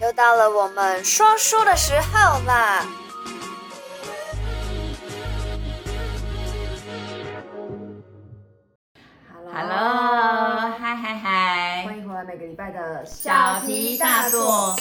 [0.00, 2.84] 又到了我们说书的时候啦
[9.52, 14.74] ！Hello，嗨嗨嗨，欢迎回来每个礼拜的小题大做。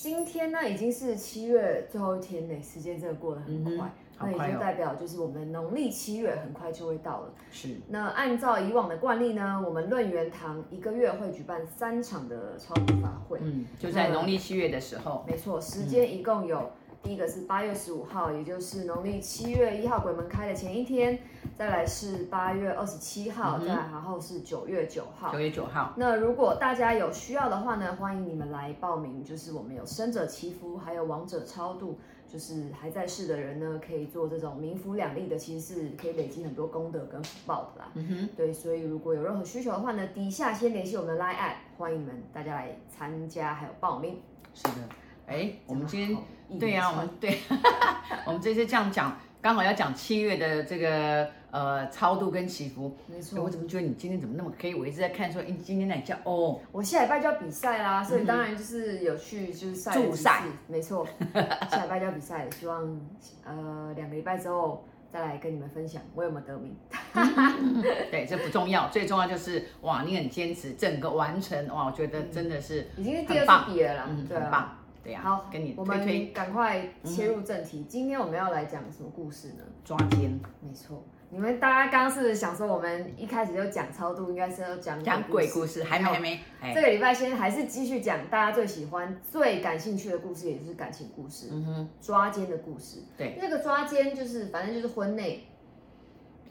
[0.00, 3.86] 今天呢，已经是七月最后一天嘞，时间真的过得很快。
[3.86, 7.32] 嗯那也就代表，就是我们农历七月很快就会到了。
[7.50, 7.76] 是。
[7.88, 13.38] 那按照以往的惯例呢，我们论元堂一个月会举办三场的超度法会。
[13.42, 15.24] 嗯，就在农历七月的时候。
[15.26, 16.58] 没错，时间一共有。
[16.58, 16.70] 嗯
[17.02, 21.18] 第一个是八月十五号，也就是农历七月一号鬼门开的前一天，
[21.56, 25.32] 再来是八月二十七号，嗯、再来然后是九月九号。
[25.32, 25.94] 九月九号。
[25.96, 29.24] 那如果大家有需要的话呢，欢迎你们来报名。
[29.24, 31.98] 就是我们有生者祈福，还有亡者超度，
[32.30, 37.90] 就是还在世的人呢，可以做这种民福两利的，其实是可以累积很多功德跟福报的啦。
[37.94, 38.28] 嗯哼。
[38.36, 44.20] 对，所以如果有任何需求的话呢，底下先联系我们的 LINE@，app，欢迎你们大家来参加还有报名。
[44.54, 44.88] 是的。
[45.26, 46.00] 哎，我们今
[46.48, 47.38] 天对呀、啊，我们对，
[48.26, 52.94] 我们这次这样讲，刚好要讲七月的这个呃超度跟祈福。
[53.06, 53.42] 没错。
[53.42, 54.74] 我怎么觉得你今天怎么那么黑？
[54.74, 56.60] 我一直在看说，哎，今天哪叫哦？
[56.70, 59.94] 我下礼拜就要比赛啦，所以当然就是有去就是赛。
[59.94, 60.42] 助赛。
[60.66, 61.06] 没错。
[61.70, 63.00] 下礼拜就要比赛了，希望
[63.44, 66.76] 呃两个礼拜之后再来跟你们分享我有没有得名。
[68.10, 74.76] 对，这不重要，最重要就是哇，你很坚持，整个完成哇，我觉得真的是、嗯、已经是第二次比了啦，嗯，很棒。
[75.02, 77.86] 对呀、啊，好，跟你我们赶快切入正题、嗯。
[77.88, 79.64] 今天我们要来讲什么故事呢？
[79.84, 80.38] 抓奸。
[80.60, 86.40] 没错，你们大家刚刚是想说，我们一开始就讲超度，应该是要讲讲鬼故事，还没还没。
[86.74, 91.48] 这个礼拜先还是继续讲大家最喜欢、最感兴趣的故事，也就是感情故事。
[91.50, 92.98] 嗯哼，抓奸的故事。
[93.16, 95.46] 对，那个抓奸就是反正就是婚内，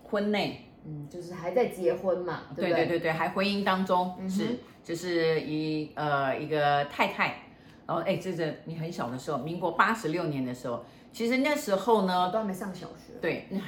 [0.03, 2.85] 婚内，嗯，就是还在结婚嘛，对不对？
[2.85, 7.35] 对对对对，还婚姻当中、嗯、是，就是一呃一个太太。
[7.89, 13.13] 然后，哎，这是你很小的时候，民国八十六年的时候，其实那时候呢，都还没上小学。
[13.19, 13.59] 对，那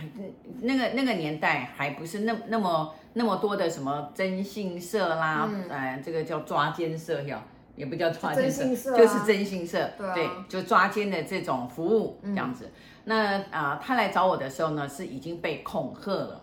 [0.61, 7.43] 那个那个年代还不是那那么那么多的什么征信社啦，嗯，呃、这个叫抓奸社，要
[7.75, 12.65] 也不叫抓奸社，就是征信社，对，啊、对，就抓奸的这种服务这样子。
[12.65, 12.71] 嗯、
[13.05, 16.39] 那啊、呃，他来找我的时候呢，是已经被恐吓了。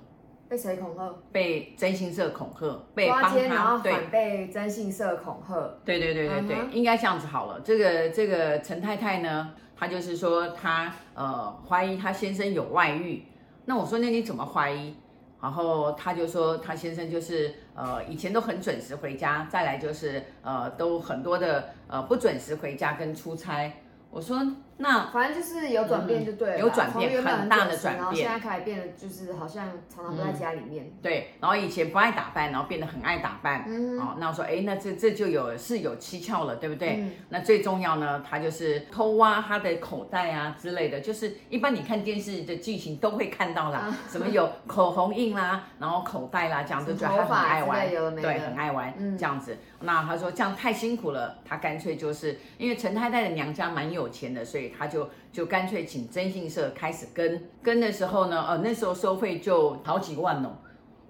[0.49, 1.15] 被谁恐吓？
[1.31, 5.55] 被征信社恐吓，被帮他然后反被征信社恐吓。
[5.85, 7.61] 对对对对对，嗯、应该这样子好了。
[7.61, 13.25] 这个这个陈太太呢，她就是说她呃怀疑她先生有外遇。
[13.67, 14.95] 那我说那你怎么怀疑？
[15.41, 23.71] 然后她就说她先生就是呃以前都很准时回家，再来就是呃都很多的呃不准时回家跟出差。
[24.11, 24.39] 我说
[24.79, 30.93] 那反正就是有转变就对了，嗯，有转变很，很大的转变，然后现在开始变得就是好像常常不在家里面，嗯。
[31.03, 33.65] 对，然后以前不爱打扮，然后变得很爱打扮。
[33.67, 36.97] 嗯，哦，那我说哎，那这这就有是有蹊跷了，对不对？
[37.01, 37.11] 嗯。
[37.29, 49.59] 那最重要呢，他就是偷挖他的口袋啊之类的，就是一般你看电视的剧情都会看到啦，啊，什么有口红印啦，然后口袋啦，这样子就觉得他很爱玩，对，很爱玩，嗯，这样子。
[49.81, 60.51] 那他说这样太辛苦了，他干脆就是因为陈太太的娘家蛮有钱的，所以他就就干脆请征信社开始跟跟的时候呢，呃，那时候收费就好几万哦。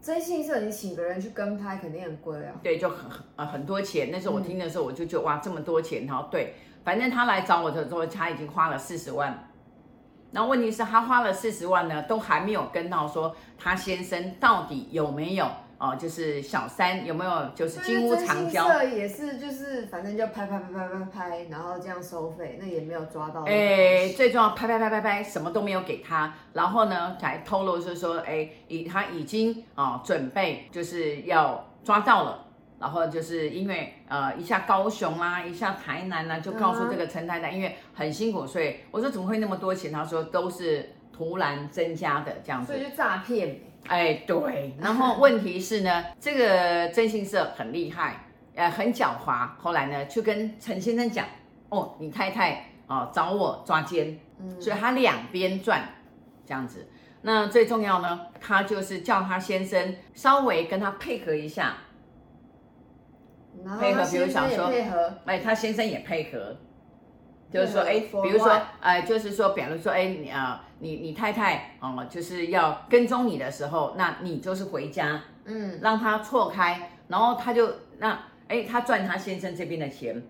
[0.01, 2.55] 征信社你请个人去跟拍肯定很贵啊。
[2.63, 4.11] 对，就很呃很多钱。
[4.13, 6.55] 那时候我听的时候我就觉得哇这么多钱然后，对，
[6.85, 9.51] 反正他来找我的时候他已经花了四十万，
[10.31, 15.47] 那问题是他花了四十万呢，都还没有跟到说他先生到底有没有。
[15.79, 17.49] 哦，就是小三有没有？
[17.55, 23.45] 就是金屋藏娇，这也是就是反正就拍拍拍拍拍拍，然后这样收费，那也没有抓到。
[23.45, 32.45] 哎，最重要拍拍拍拍拍，什么都没有给他，然后呢才透露就是说，哎，已他已经啊、哦、准备就是要抓到了，
[32.81, 39.93] 然后就是因为呃一下高雄啦，一下台南啦，就告诉这个陈太太，因为很辛苦，所以我说怎么会那么多钱？
[39.93, 43.61] 他说都是突然增加的这样子，所以就诈骗。
[43.89, 49.49] 哎，对，然后问题是呢， 这个征信社很厉害，呃，很狡猾。
[49.59, 51.27] 后来呢，就跟陈先生讲，
[51.71, 55.83] 哦，你太太哦找我抓奸，嗯，所以他两边赚，
[56.47, 56.87] 这样子。
[57.23, 61.79] 那最重要呢，他就是叫他先生稍微跟他配合一下，
[63.81, 64.71] 配合，比如想说，
[65.25, 66.57] 哎，他先生也配合。
[67.51, 77.69] 就是说，哎，比如说，呃，就是说，比如说，哎，你啊，你你太太哦，就是要跟踪你的时候，那你就是回家，嗯，让他错开，然后他就
[77.99, 78.19] 那，
[78.49, 80.23] 哎，他赚他先生这边的钱。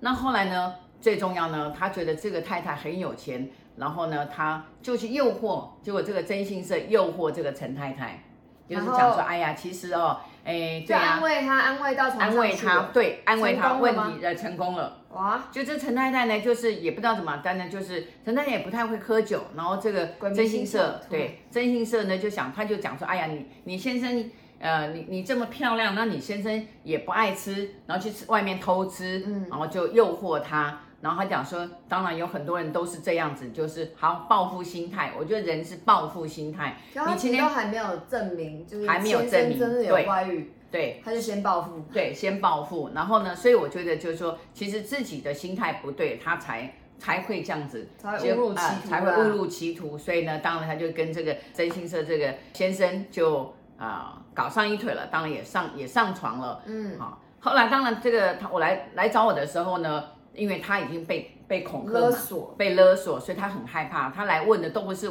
[0.00, 8.24] 那后来呢，最重要呢，他觉得这个太太很有钱，然后呢，他就去诱惑，结果这个征信社诱惑这个陈太太，
[8.68, 14.98] 就是讲说，哎呀，其实哦，哎，对啊，安慰他，安慰到安慰他，对，安慰他，问题呃成功了。
[15.10, 30.80] 哇，就这陈太太呢，就是也不知道怎么，但呢就是陈太太也不太会喝酒，然后这个征信社，对，征信社呢就想，他就讲说，哎呀，你你先生，呃，你你这么漂亮，那你先生也不爱吃，然后去吃外面偷吃，嗯，然后就诱惑他。
[31.04, 35.12] 然后他讲说，当然有很多人都是这样子，就是好报复心态。
[35.18, 36.78] 我觉得人是报复心态。
[36.94, 42.90] 你今天都还没有证明，就是还没有证明真的有外遇，对，他就先报复，对，先报复。
[42.94, 49.98] 然后呢，所以我觉得就是说，其实自己的心态不对，他才才会这样子，才误入歧途，才会误入歧途。
[49.98, 56.62] 所以呢，当然他就跟这个真心社这个先生就啊、呃、搞上一腿了，当然也上也上床了。
[56.64, 57.20] 嗯，好。
[57.40, 60.02] 后来当然这个他我来来找我的时候呢。
[60.34, 64.10] 因为他已经被被恐吓勒索，被勒索，所以他很害怕。
[64.10, 65.10] 他来问的都不是，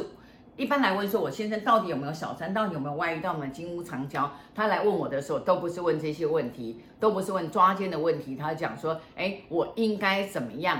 [0.56, 4.30] 一般来问说，我先生到底有没有小三，到底有没有外遇，到底有没有金屋藏娇。
[4.54, 8.36] 他来问我的时候，都不是问这些问题，都不是问抓奸的问题。
[8.36, 10.78] 他讲说，哎，我应该怎么样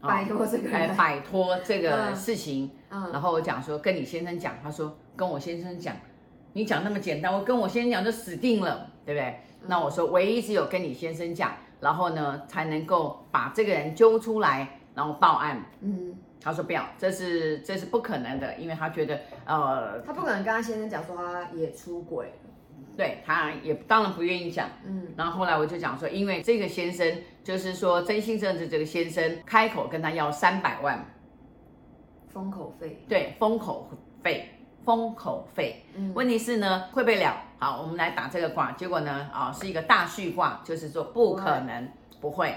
[0.00, 2.70] 摆脱这个，来摆脱这个事情。
[2.90, 5.96] 嗯，然后我讲说，跟你先生讲，他说跟我先生讲，
[6.52, 9.40] 你讲那么简单，我跟我先生讲就死定了，对不对？
[9.68, 11.52] 那我说，唯一只有跟你先生讲。
[11.80, 15.64] 然后呢，才能够把这个人揪出来，然后报案。
[15.80, 22.32] 嗯，他说不要，这是这是不可能的，因为他觉得，呃，他不可能跟他先生讲说他也出轨，
[22.96, 24.68] 对，他也当然不愿意讲。
[24.84, 27.06] 嗯，然后后来我就讲说，因为这个先生
[27.44, 31.04] 就是说真心正直这个先生开口跟他要三百万
[32.28, 33.88] 封口费，对，封口
[34.22, 34.50] 费。
[34.84, 37.42] 封口费，嗯问题是呢，会不会了？
[37.58, 41.88] 好，我们来打这个卦，结果呢，啊、哦，是一个大序卦，就是说不可能，
[42.20, 42.54] 不会。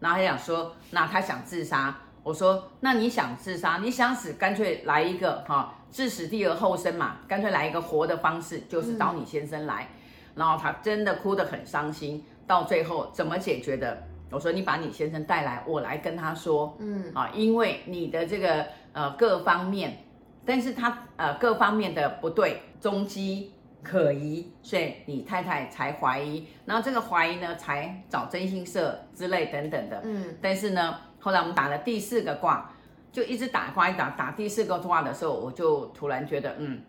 [0.00, 9.84] 然后他想说，那他想自杀，我说，那你想自杀，你想死，干脆来一个哈，置死地而后生嘛，干脆来一个活的方式，就是找你先生来。
[9.84, 9.96] 嗯、
[10.34, 14.02] 然后他真的哭得很伤心，到最后怎么解决的？
[14.32, 20.04] 我说，你把你先生带来，我来跟他说，嗯，啊，因为你的这个呃各方面。
[20.42, 30.00] 但是他呃各方面的不对，踪迹可疑，所以你太太才怀疑，然后这个怀疑呢，才找征信社之类等等的。
[30.04, 32.72] 嗯，但是呢，后来我们打了第四个卦，
[33.10, 36.82] 就一直打卦一打，打第四个卦的时候，我就突然觉得，嗯，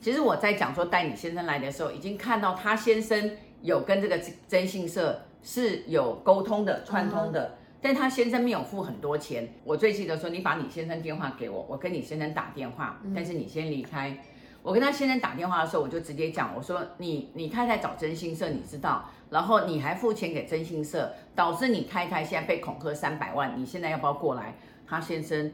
[0.00, 7.44] 其实我在讲说带你先生来的时候，已经看到他先生有跟这个征信社是有沟通的、串通的。
[7.44, 14.16] 嗯但他先生没有付很多钱，我最记得说，你把你先生电话给我，我跟你先生打电话，但是你先离开。
[14.64, 24.54] 我跟他先生打电话的时候，我就直接讲，我说你你太太找真心社，你知道，然后你还付钱给真心社，导致你太太现在被恐吓三百万，你现在要不要过来？
[24.86, 25.52] 他先生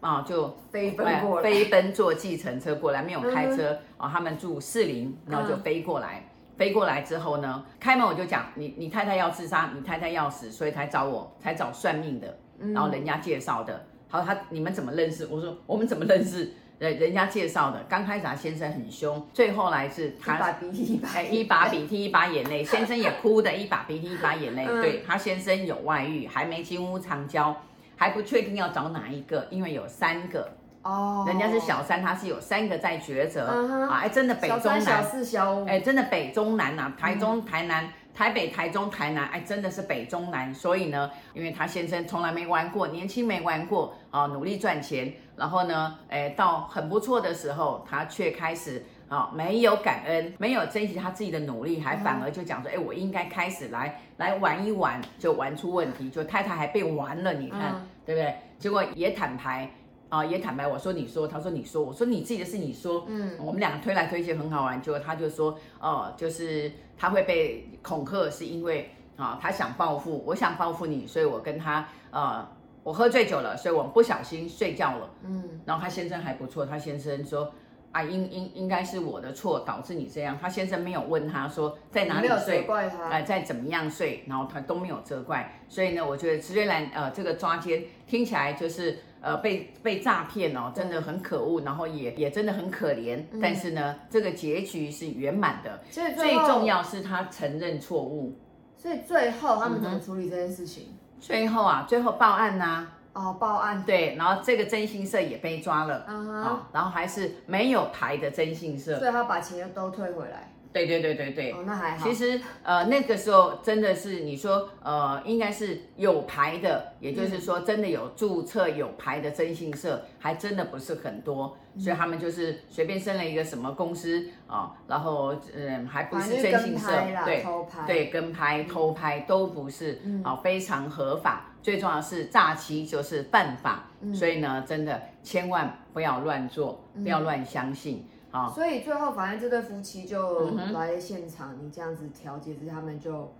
[0.00, 6.24] 啊就飞奔过来，飞奔坐计程车过来，没有开车啊，他们住士林，然后就飞过来。
[6.56, 12.38] 飞过来之后呢，开门我就讲，你你太太要自杀，你太太要死，所以才找我，才找算命的，
[12.72, 13.74] 然后人家介绍的。
[13.74, 13.80] 好，
[14.10, 15.26] 他你们怎么认识？
[15.26, 16.52] 我说我们怎么认识？
[16.80, 17.80] 呃，人家介绍的。
[17.88, 24.66] 刚开始他先生很凶，最后来是他一把鼻涕一把，一把鼻涕一把眼泪， 先生也哭的一把鼻涕一把眼泪。
[24.66, 27.56] 对，他先生有外遇，还没金屋藏娇，
[27.94, 30.48] 还不确定要找哪一个，因为有三个。
[30.82, 33.46] 哦，人家是小三，他是有三个在抉择
[33.88, 34.00] 啊！
[34.02, 40.54] 哎，真的北中南，小四小五，哎，真的北中南呐，台中、台南、台北、台中、台南，哎，真的是北中南。
[40.54, 58.34] 所以呢，因为他先生从来没玩过，年轻没玩过啊，努力赚钱，然后呢，哎，到很不错的时候，他却开始啊，没有感恩，没有珍惜他自己的努力，还反而就讲说，哎，我应该开始来来玩一玩，就玩出问题，就太太还被玩了，你看对不对？
[58.58, 59.68] 结果也坦白。
[60.14, 72.46] 啊，也坦白，我说你说，他说你说，我说你自己的事你说，嗯，我们两个推来推去很好玩，结果他就说，哦，就是他会被恐吓，是因为啊，他想报复，我想报复你，所以我跟他，呃，
[72.84, 77.52] 我喝醉酒了，所以我不小心睡觉了，嗯，然后他先生还不错，他先生说，
[77.90, 89.00] 啊，应应应该是我的错导致你这样，他先生没有问他说在哪里睡，哎，呃，在怎么样睡，然后他都没有责怪，所以呢，我觉得虽然呃这个抓奸听起来就是。
[89.24, 93.16] 呃，被被诈骗哦，真的很可恶，然后也也真的很可怜。
[93.32, 95.80] 嗯、但是呢，这个结局是圆满的。
[95.90, 98.38] 最最重要是他承认错误。
[98.76, 100.88] 所以最后他们怎么处理这件事情？
[101.18, 102.92] 最后啊，最后报案呐、啊。
[103.14, 103.82] 哦，报案。
[103.86, 106.04] 对，然后这个征信社也被抓了。
[106.06, 106.60] 嗯哼。
[106.70, 108.98] 然后还是没有牌的征信社。
[108.98, 110.52] 所以他把钱又都退回来。
[110.74, 111.52] 对对对对对。
[111.52, 112.06] 哦，那还好。
[112.06, 126.88] 其实呃那个时候真的是你说呃应该是有牌的，也就是说真的有注册有牌的征信社，还真的不是很多，嗯、所以他们就是随便生了一个什么公司啊、哦，然后嗯还不是征信社，
[127.24, 127.86] 对偷拍。
[127.86, 131.46] 对跟拍偷拍都不是啊、非常合法。
[131.62, 138.46] 最重要的是诈欺就是犯法，嗯、所以呢，真的千万不要乱做，嗯、不要乱相信啊。
[138.46, 143.32] 哦、所以最后，反正这对夫妻就来现场，嗯、你这样子调解之下，他们就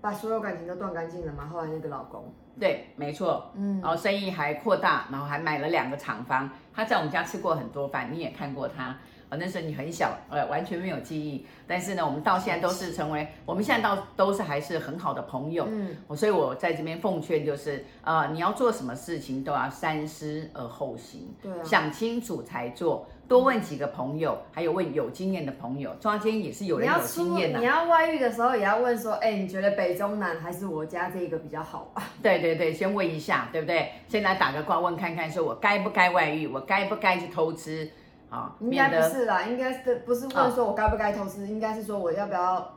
[0.00, 1.46] 把所有感情都断干净了嘛。
[1.46, 2.24] 后来那个老公，
[2.58, 6.48] 对，没错，嗯，然后生意还扩大，然后还买了两个厂房。
[6.72, 8.96] 他在我们家吃过很多饭，你也看过他。
[9.28, 11.44] 哦，那时候你很小，呃，完全没有记忆。
[11.66, 15.66] 但是呢，我们到现在都是成为，我们现在到都是还是很好的朋友。
[15.68, 23.06] 嗯，所以我在这边奉劝就是，呃，你要做什么事情都要三思而后行，对啊，想清楚才做。
[23.28, 25.92] 多问几个朋友，还有问有经验的朋友。
[25.98, 27.58] 中间也是有人有经验的。
[27.58, 32.04] 你要外遇的时候，也要问说，哎，你觉得北中南还是我家这个比较好啊？
[32.22, 33.90] 对对对，先问一下，对不对？
[34.06, 37.90] 先来打个卦问看看，说我该不该外遇，我该不该去偷吃？
[38.28, 42.74] 啊，应该不是啦，应该是不是问说我该不该投资，应该是说我要不要，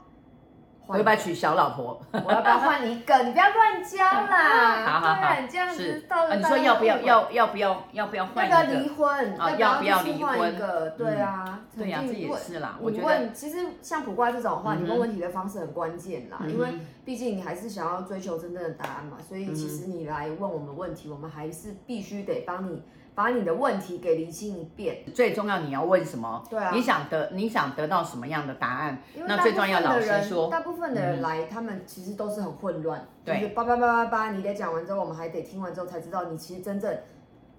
[0.86, 2.00] 我要不要娶小老婆？
[2.14, 3.24] 我要不要换一个？
[3.24, 4.86] 你不要乱交啦！
[4.86, 6.04] 好 好好，这样子
[6.36, 6.98] 你说要不要？
[7.02, 7.84] 要要不要？
[7.94, 8.56] 要不要换一个？
[8.56, 9.40] 要不要离婚？
[9.40, 10.56] 啊，要不要离婚？
[10.98, 12.78] 对啊，对呀，这也是啦。
[12.80, 16.70] 我问，其实像卜卦这种话，你问问题的方式很关键啦，因为
[17.04, 22.84] 毕竟你还是想要追求真正的答案嘛，所以其实你来问我们问题，我们还是必须得帮你。
[23.16, 26.42] 把你的问题给厘清一遍，最重要你要问什么？
[26.50, 29.02] 对啊，你想得你想得到什么样的答案？
[29.28, 36.98] 那最重要，老实说，大部分的人来，他们其实都是很混乱，就是叭叭叭叭叭，你得讲完之后，我们还得听完之后才知道你其实真正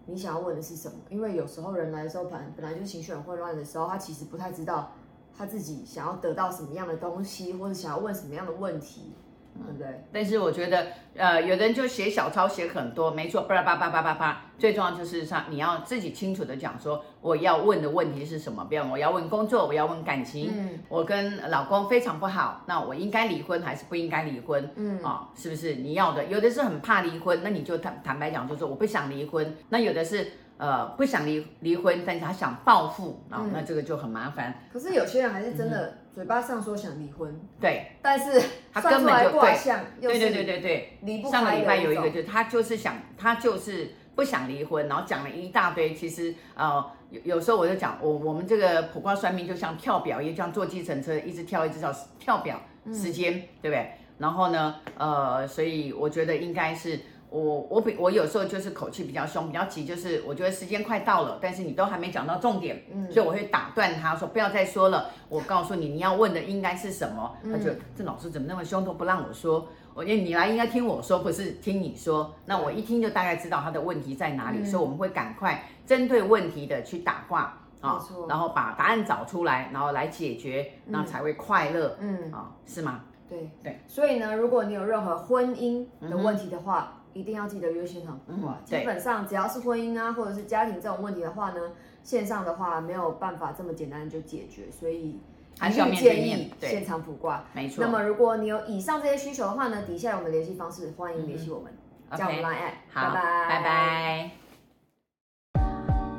[0.07, 0.95] 你想要问的是什么。
[1.09, 4.93] 因为有时候人来的时候，本本来就情绪很混乱的时候，他其实不太知道
[5.37, 9.15] 他自己想要得到什么样的东西，或者想要问什么样的问题。
[9.55, 10.05] 对不对？
[10.13, 14.43] 但是我觉得，呃，有的人就写小抄写很多，没错，巴拉巴拉巴拉巴拉。
[14.59, 18.67] 最重要就是上，你要自己清楚的讲说，我要问的问题是什么？
[18.69, 24.71] 比如我要问工作，我要问感情，嗯，我跟老公非常不好，那我应该离婚还是不应该离婚？
[24.77, 26.25] 嗯啊、哦，是不是你要的？
[26.25, 29.57] 有的是很怕离婚，那你就坦坦白讲，就说我不想离婚。
[29.69, 30.33] 那有的是。
[30.61, 34.55] 呃，不想离离婚，但是他想报复啊，那这个就很麻烦。
[34.71, 41.39] 可是有些人还是真的嘴巴上说想离婚，对，但是他根本就对，对对对对对，离不开。
[41.39, 45.95] 上个礼拜有一个，就他就是想，他就是不想离婚，然后讲了一大堆。
[45.95, 52.61] 其实呃，有有时候我就讲，我我们这个卜卦算命就像跳表，也像坐计程车，一直跳一直跳，跳表
[52.93, 53.91] 时间，对不对？
[54.19, 56.99] 然后呢，呃，所以我觉得应该是。
[57.31, 65.11] 我我比我有时候就是口气比较凶，比较急，就是我觉得时间快到了，但是你都还没讲到重点，嗯，所以我会打断他说不要再说了。
[65.29, 67.37] 我告诉你，你要问的应该是什么？
[67.45, 69.69] 他就这老师怎么那么凶，都不让我说。
[69.95, 72.35] 我觉得你来应该听我说，不是听你说。
[72.47, 83.03] 那我一听就大概知道他的问题在哪里，所以我们会赶快针对问题的去打卦啊，然后把答案找出来，然后来解决，那才会快乐，嗯啊，是吗？
[83.29, 83.81] 对对。
[83.87, 88.59] 所以呢，如果你有任何婚姻的问题的话，一定要记得约现场卜卦。
[88.65, 91.61] 基本上只要是婚姻啊，或者是家庭这种问题的话呢，
[92.03, 95.21] 线上的话没有办法这么简单就解决，所以
[95.59, 97.45] 还是建议现场卜卦。
[97.53, 97.85] 没错。
[97.85, 101.73] 那么如果你有以上这些需求的话呢，底下有我们联系方式，欢迎联系我们，
[102.17, 102.73] 加我们 Line。
[102.93, 104.31] 好，拜拜拜拜。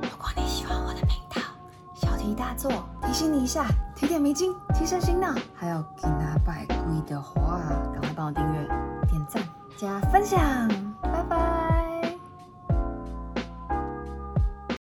[0.02, 1.42] 如果你喜欢我的频道，
[1.96, 2.72] 小题大做，
[3.04, 6.76] 提醒你一下，提点迷津，提升心脑，还有给拿百贵
[7.08, 7.60] 的话，
[7.94, 8.68] 赶快帮我订阅、
[9.82, 10.40] 家分享，
[11.02, 11.61] 拜拜。